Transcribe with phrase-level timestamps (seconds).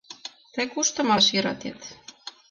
[0.53, 1.79] Тый кушто малаш йӧратет?